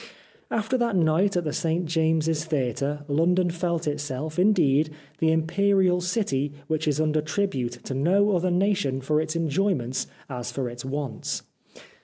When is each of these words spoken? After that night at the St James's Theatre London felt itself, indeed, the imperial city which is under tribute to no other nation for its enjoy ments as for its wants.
After 0.49 0.79
that 0.79 0.95
night 0.95 1.37
at 1.37 1.43
the 1.43 1.53
St 1.53 1.85
James's 1.85 2.43
Theatre 2.45 3.05
London 3.07 3.51
felt 3.51 3.87
itself, 3.87 4.39
indeed, 4.39 4.89
the 5.19 5.31
imperial 5.31 6.01
city 6.01 6.53
which 6.65 6.87
is 6.87 6.99
under 6.99 7.21
tribute 7.21 7.73
to 7.83 7.93
no 7.93 8.31
other 8.35 8.49
nation 8.49 8.99
for 9.01 9.21
its 9.21 9.35
enjoy 9.35 9.75
ments 9.75 10.07
as 10.27 10.51
for 10.51 10.67
its 10.69 10.83
wants. 10.83 11.43